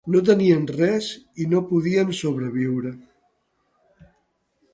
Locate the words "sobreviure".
2.23-2.95